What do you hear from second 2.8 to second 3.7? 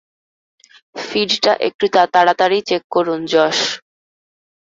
করুন, জশ!